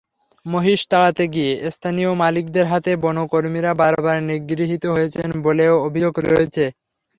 মহিষ 0.45 0.79
তাড়াতে 0.91 1.23
গিয়ে 1.33 1.53
স্থানীয় 1.73 2.11
মালিকদের 2.21 2.65
হাতে 2.67 2.91
বনকর্মীরা 3.03 3.71
বারবার 3.81 4.17
নিগৃহীত 4.29 4.83
হয়েছেন 4.95 5.29
বলেও 5.45 5.73
অভিযোগ 5.87 6.13
রয়েছে। 6.27 6.63